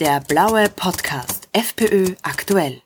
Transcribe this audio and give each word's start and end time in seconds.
Der 0.00 0.22
blaue 0.26 0.70
Podcast 0.70 1.50
FPÖ 1.52 2.14
aktuell. 2.22 2.80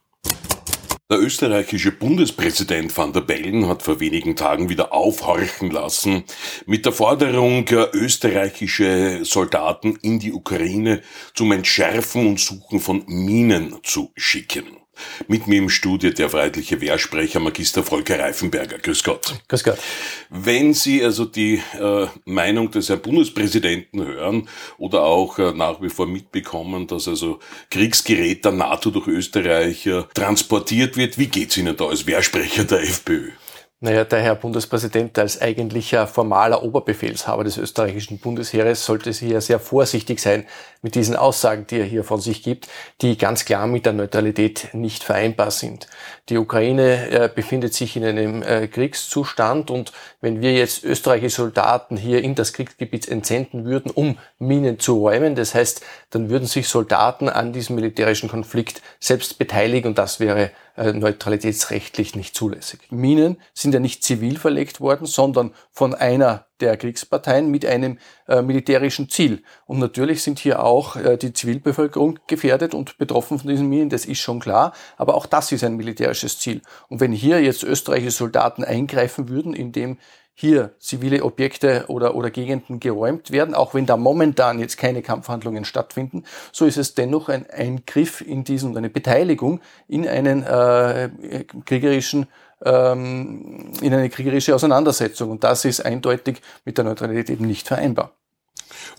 Der 1.08 1.20
österreichische 1.20 1.92
Bundespräsident 1.92 2.96
van 2.96 3.12
der 3.12 3.20
Bellen 3.20 3.68
hat 3.68 3.84
vor 3.84 4.00
wenigen 4.00 4.34
Tagen 4.34 4.68
wieder 4.68 4.92
aufhorchen 4.92 5.70
lassen 5.70 6.24
mit 6.66 6.86
der 6.86 6.92
Forderung, 6.92 7.66
österreichische 7.92 9.24
Soldaten 9.24 9.94
in 10.02 10.18
die 10.18 10.32
Ukraine 10.32 11.02
zum 11.34 11.52
Entschärfen 11.52 12.26
und 12.26 12.40
Suchen 12.40 12.80
von 12.80 13.04
Minen 13.06 13.78
zu 13.84 14.10
schicken. 14.16 14.83
Mit 15.28 15.46
mir 15.46 15.58
im 15.58 15.70
Studio 15.70 16.10
der 16.10 16.28
freiheitliche 16.30 16.80
Wehrsprecher 16.80 17.40
Magister 17.40 17.82
Volker 17.82 18.18
Reifenberger. 18.18 18.78
Grüß 18.78 19.04
Gott. 19.04 19.34
Grüß 19.48 19.64
Gott. 19.64 19.78
Wenn 20.30 20.74
Sie 20.74 21.02
also 21.04 21.24
die 21.24 21.62
äh, 21.78 22.06
Meinung 22.24 22.70
des 22.70 22.88
Herrn 22.88 23.00
Bundespräsidenten 23.00 24.04
hören 24.04 24.48
oder 24.78 25.02
auch 25.02 25.38
äh, 25.38 25.52
nach 25.52 25.80
wie 25.82 25.90
vor 25.90 26.06
mitbekommen, 26.06 26.86
dass 26.86 27.08
also 27.08 27.38
Kriegsgerät 27.70 28.44
der 28.44 28.52
NATO 28.52 28.90
durch 28.90 29.08
Österreich 29.08 29.86
äh, 29.86 30.04
transportiert 30.14 30.96
wird, 30.96 31.18
wie 31.18 31.26
geht's 31.26 31.56
Ihnen 31.56 31.76
da 31.76 31.86
als 31.86 32.06
Wehrsprecher 32.06 32.64
der 32.64 32.82
FPÖ? 32.82 33.30
Naja, 33.84 34.04
der 34.04 34.22
Herr 34.22 34.34
Bundespräsident 34.34 35.18
als 35.18 35.42
eigentlicher 35.42 36.06
formaler 36.06 36.62
Oberbefehlshaber 36.62 37.44
des 37.44 37.58
österreichischen 37.58 38.18
Bundesheeres 38.18 38.82
sollte 38.82 39.10
hier 39.10 39.42
sehr 39.42 39.58
vorsichtig 39.58 40.20
sein 40.20 40.46
mit 40.80 40.94
diesen 40.94 41.16
Aussagen, 41.16 41.66
die 41.66 41.80
er 41.80 41.84
hier 41.84 42.02
von 42.02 42.18
sich 42.18 42.42
gibt, 42.42 42.66
die 43.02 43.18
ganz 43.18 43.44
klar 43.44 43.66
mit 43.66 43.84
der 43.84 43.92
Neutralität 43.92 44.70
nicht 44.72 45.04
vereinbar 45.04 45.50
sind. 45.50 45.86
Die 46.30 46.38
Ukraine 46.38 47.10
äh, 47.10 47.28
befindet 47.28 47.74
sich 47.74 47.94
in 47.94 48.06
einem 48.06 48.42
äh, 48.42 48.68
Kriegszustand 48.68 49.70
und 49.70 49.92
wenn 50.22 50.40
wir 50.40 50.54
jetzt 50.54 50.82
österreichische 50.82 51.42
Soldaten 51.42 51.98
hier 51.98 52.24
in 52.24 52.34
das 52.34 52.54
Kriegsgebiet 52.54 53.06
entsenden 53.06 53.66
würden, 53.66 53.90
um 53.90 54.16
Minen 54.38 54.78
zu 54.78 54.96
räumen, 54.96 55.34
das 55.34 55.54
heißt, 55.54 55.84
dann 56.08 56.30
würden 56.30 56.46
sich 56.48 56.68
Soldaten 56.68 57.28
an 57.28 57.52
diesem 57.52 57.76
militärischen 57.76 58.30
Konflikt 58.30 58.80
selbst 58.98 59.36
beteiligen 59.36 59.88
und 59.88 59.98
das 59.98 60.20
wäre 60.20 60.52
äh, 60.76 60.92
neutralitätsrechtlich 60.92 62.16
nicht 62.16 62.34
zulässig. 62.34 62.80
Minen 62.90 63.36
sind 63.52 63.74
ja 63.74 63.80
nicht 63.80 64.02
zivil 64.02 64.38
verlegt 64.38 64.80
worden, 64.80 65.06
sondern 65.06 65.52
von 65.70 65.94
einer 65.94 66.46
der 66.60 66.76
Kriegsparteien 66.76 67.50
mit 67.50 67.64
einem 67.64 67.98
äh, 68.26 68.42
militärischen 68.42 69.08
Ziel. 69.08 69.42
Und 69.66 69.78
natürlich 69.78 70.22
sind 70.22 70.38
hier 70.38 70.62
auch 70.62 70.96
äh, 70.96 71.16
die 71.16 71.32
Zivilbevölkerung 71.32 72.18
gefährdet 72.26 72.74
und 72.74 72.98
betroffen 72.98 73.38
von 73.38 73.48
diesen 73.48 73.68
Minen, 73.68 73.88
das 73.88 74.04
ist 74.04 74.18
schon 74.18 74.40
klar. 74.40 74.72
Aber 74.96 75.14
auch 75.14 75.26
das 75.26 75.52
ist 75.52 75.64
ein 75.64 75.76
militärisches 75.76 76.38
Ziel. 76.38 76.62
Und 76.88 77.00
wenn 77.00 77.12
hier 77.12 77.40
jetzt 77.40 77.62
österreichische 77.62 78.18
Soldaten 78.18 78.64
eingreifen 78.64 79.28
würden, 79.28 79.54
indem 79.54 79.98
hier 80.34 80.74
zivile 80.78 81.22
Objekte 81.22 81.84
oder, 81.88 82.14
oder 82.14 82.30
Gegenden 82.30 82.80
geräumt 82.80 83.30
werden, 83.30 83.54
auch 83.54 83.74
wenn 83.74 83.86
da 83.86 83.96
momentan 83.96 84.58
jetzt 84.58 84.76
keine 84.76 85.00
Kampfhandlungen 85.00 85.64
stattfinden, 85.64 86.24
so 86.52 86.66
ist 86.66 86.76
es 86.76 86.94
dennoch 86.94 87.28
ein 87.28 87.48
Eingriff 87.48 88.20
in 88.20 88.42
diesen, 88.44 88.76
eine 88.76 88.90
Beteiligung 88.90 89.60
in 89.88 90.06
einen 90.08 90.42
äh, 90.42 91.10
kriegerischen 91.64 92.26
ähm, 92.64 93.72
in 93.80 93.92
eine 93.92 94.08
kriegerische 94.08 94.54
Auseinandersetzung. 94.54 95.30
Und 95.30 95.44
das 95.44 95.64
ist 95.64 95.84
eindeutig 95.84 96.40
mit 96.64 96.78
der 96.78 96.84
Neutralität 96.84 97.30
eben 97.30 97.46
nicht 97.46 97.66
vereinbar. 97.66 98.12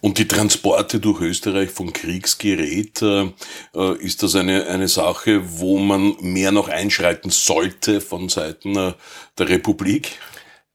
Und 0.02 0.18
die 0.18 0.28
Transporte 0.28 1.00
durch 1.00 1.22
Österreich 1.22 1.70
von 1.70 1.92
Kriegsgerät, 1.94 3.02
äh, 3.02 3.32
äh, 3.74 3.98
ist 3.98 4.24
das 4.24 4.36
eine, 4.36 4.68
eine 4.68 4.88
Sache, 4.88 5.42
wo 5.60 5.78
man 5.78 6.16
mehr 6.22 6.52
noch 6.52 6.70
einschreiten 6.70 7.32
sollte 7.32 8.02
von 8.02 8.30
Seiten 8.30 8.76
äh, 8.76 8.94
der 9.38 9.50
Republik? 9.50 10.20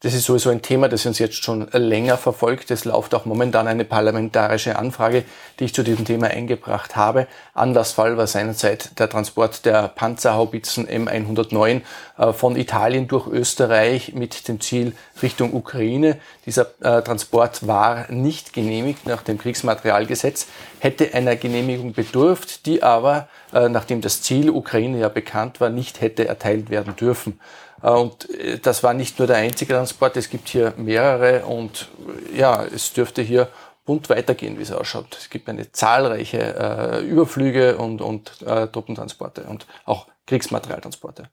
Das 0.02 0.14
ist 0.14 0.24
sowieso 0.24 0.48
ein 0.48 0.62
Thema, 0.62 0.88
das 0.88 1.04
uns 1.04 1.18
jetzt 1.18 1.44
schon 1.44 1.68
länger 1.72 2.16
verfolgt. 2.16 2.70
Es 2.70 2.86
läuft 2.86 3.14
auch 3.14 3.26
momentan 3.26 3.68
eine 3.68 3.84
parlamentarische 3.84 4.78
Anfrage, 4.78 5.24
die 5.58 5.64
ich 5.64 5.74
zu 5.74 5.82
diesem 5.82 6.06
Thema 6.06 6.28
eingebracht 6.28 6.96
habe. 6.96 7.26
Anlassfall 7.52 8.16
war 8.16 8.26
seinerzeit 8.26 8.98
der 8.98 9.10
Transport 9.10 9.66
der 9.66 9.88
Panzerhaubitzen 9.88 10.88
M109 10.88 11.82
äh, 12.16 12.32
von 12.32 12.56
Italien 12.56 13.08
durch 13.08 13.26
Österreich 13.26 14.14
mit 14.14 14.48
dem 14.48 14.62
Ziel 14.62 14.94
Richtung 15.20 15.52
Ukraine. 15.52 16.16
Dieser 16.46 16.68
äh, 16.80 17.02
Transport 17.02 17.66
war 17.66 18.10
nicht 18.10 18.54
genehmigt 18.54 19.06
nach 19.06 19.20
dem 19.20 19.36
Kriegsmaterialgesetz, 19.36 20.46
hätte 20.78 21.12
einer 21.12 21.36
Genehmigung 21.36 21.92
bedurft, 21.92 22.64
die 22.64 22.82
aber, 22.82 23.28
äh, 23.52 23.68
nachdem 23.68 24.00
das 24.00 24.22
Ziel 24.22 24.48
Ukraine 24.48 24.98
ja 24.98 25.10
bekannt 25.10 25.60
war, 25.60 25.68
nicht 25.68 26.00
hätte 26.00 26.26
erteilt 26.26 26.70
werden 26.70 26.96
dürfen. 26.96 27.38
Äh, 27.82 27.90
und 27.90 28.30
äh, 28.30 28.58
das 28.58 28.82
war 28.82 28.94
nicht 28.94 29.18
nur 29.18 29.28
der 29.28 29.36
einzige 29.36 29.74
Transport, 29.74 30.16
es 30.16 30.30
gibt 30.30 30.48
hier 30.48 30.74
mehrere 30.76 31.44
und 31.46 31.88
äh, 32.32 32.38
ja, 32.38 32.64
es 32.64 32.92
dürfte 32.92 33.22
hier 33.22 33.48
bunt 33.84 34.08
weitergehen, 34.08 34.58
wie 34.58 34.62
es 34.62 34.72
ausschaut. 34.72 35.16
Es 35.18 35.30
gibt 35.30 35.48
eine 35.48 35.72
zahlreiche 35.72 36.38
äh, 36.38 37.04
Überflüge 37.04 37.76
und, 37.76 38.00
und 38.00 38.42
äh, 38.42 38.68
Truppentransporte 38.68 39.44
und 39.44 39.66
auch 39.84 40.06
Kriegsmaterialtransporte 40.26 41.28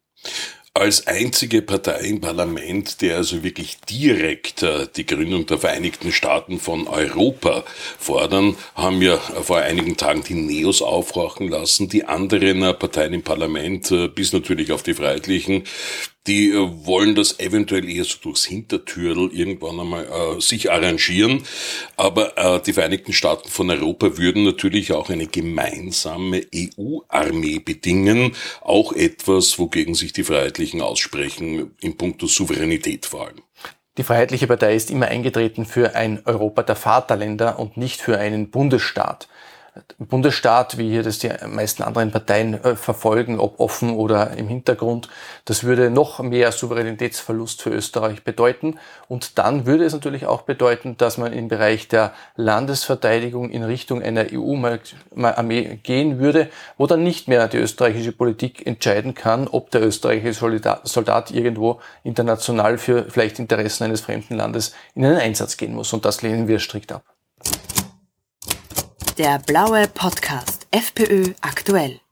als 0.78 1.08
einzige 1.08 1.62
Partei 1.62 2.00
im 2.02 2.22
Parlament, 2.22 3.02
der 3.02 3.18
also 3.18 3.44
wirklich 3.44 3.80
direkt 3.82 4.64
äh, 4.64 4.88
die 4.96 5.06
Gründung 5.06 5.46
der 5.46 5.58
Vereinigten 5.58 6.12
Staaten 6.12 6.60
von 6.60 6.88
Europa 6.88 7.64
fordern, 7.98 8.56
haben 8.76 9.02
ja 9.02 9.18
vor 9.18 9.58
einigen 9.58 9.98
Tagen 9.98 10.24
die 10.24 10.36
Neos 10.36 10.82
aufhorchen 10.82 11.50
lassen. 11.50 11.90
Die 11.90 12.06
anderen 12.06 12.60
Parteien 12.78 13.14
im 13.14 13.24
Parlament, 13.24 13.94
bis 14.16 14.34
natürlich 14.34 14.72
auf 14.72 14.84
die 14.84 14.94
Freiheitlichen, 14.94 15.64
die 16.28 16.52
äh, 16.52 16.86
wollen 16.86 17.16
das 17.16 17.40
eventuell 17.40 17.90
eher 17.90 18.04
so 18.04 18.18
durchs 18.22 18.46
Hintertürl 18.46 19.32
irgendwann 19.34 19.80
einmal 19.80 20.06
äh, 20.06 20.42
sich 20.42 20.72
arrangieren. 20.72 21.44
Aber 21.96 22.38
äh, 22.38 22.62
die 22.62 22.74
Vereinigten 22.74 23.14
Staaten 23.14 23.50
von 23.50 23.70
Europa 23.70 24.18
würden 24.18 24.44
natürlich 24.44 24.92
auch 24.92 25.10
eine 25.10 25.28
gemeinsame 25.28 26.46
EU-Armee 26.54 27.60
bedingen. 27.60 28.36
Auch 28.62 28.94
etwas, 28.94 29.58
wogegen 29.58 29.96
sich 29.96 30.14
die 30.14 30.24
Freiheitlichen 30.24 30.82
aussprechen, 30.82 31.72
in 31.82 31.98
puncto 31.98 32.28
Souveränität 32.28 33.06
vor 33.06 33.28
allem. 33.28 33.42
Die 33.98 34.04
Freiheitliche 34.04 34.46
Partei 34.46 34.76
ist 34.76 34.92
immer 34.92 35.08
eingetreten 35.08 35.66
für 35.66 35.96
ein 35.96 36.22
Europa 36.26 36.62
der 36.62 36.76
Vaterländer 36.76 37.58
und 37.58 37.78
nicht 37.78 38.00
für 38.00 38.20
einen 38.20 38.52
Bundesstaat. 38.52 39.28
Bundesstaat, 39.98 40.78
wie 40.78 40.90
hier 40.90 41.04
das 41.04 41.20
die 41.20 41.32
meisten 41.48 41.84
anderen 41.84 42.12
Parteien 42.12 42.64
äh, 42.64 42.76
verfolgen, 42.76 43.40
ob 43.40 43.60
offen 43.60 43.92
oder 43.92 44.32
im 44.38 44.48
Hintergrund, 44.48 45.10
das 45.46 45.64
würde 45.64 45.90
noch 45.90 46.20
mehr 46.20 46.52
Souveränitätsverlust 46.52 47.62
für 47.62 47.72
Österreich 47.72 48.24
bedeuten. 48.24 48.80
Und 49.08 49.38
dann 49.38 49.66
würde 49.66 49.86
es 49.86 49.94
natürlich 49.94 50.26
auch 50.26 50.44
bedeuten, 50.44 50.98
dass 50.98 51.18
man 51.18 51.34
im 51.34 51.48
Bereich 51.48 51.88
der 51.88 52.14
Landesverteidigung 52.36 53.50
in 53.50 53.64
Richtung 53.64 54.02
einer 54.02 54.28
EU-Armee 54.32 55.80
gehen 55.84 56.20
würde, 56.20 56.50
wo 56.78 56.88
dann 56.88 57.04
nicht 57.04 57.28
mehr 57.28 57.48
die 57.48 57.58
österreichische 57.58 58.12
Politik 58.12 58.66
entscheiden 58.66 59.14
kann, 59.14 59.48
ob 59.48 59.72
der 59.72 59.82
österreichische 59.86 60.60
Soldat 60.84 61.32
irgendwo 61.32 61.80
international 62.04 62.78
für 62.78 63.06
vielleicht 63.10 63.40
Interessen 63.40 63.86
eines 63.86 64.02
fremden 64.02 64.36
Landes 64.36 64.74
in 64.96 65.06
einen 65.06 65.18
Einsatz 65.18 65.58
gehen 65.58 65.74
muss. 65.74 65.94
Und 65.94 66.06
das 66.06 66.22
lehnen 66.22 66.48
wir 66.48 66.60
strikt 66.60 66.92
ab. 66.92 67.17
Der 69.18 69.40
blaue 69.40 69.88
Podcast 69.88 70.68
FPÖ 70.72 71.34
aktuell. 71.42 72.07